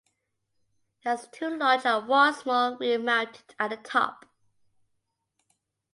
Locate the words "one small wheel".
2.07-2.99